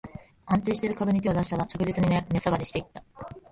[0.47, 3.03] 安定してる株に手を出したら、着実に値下がりしていった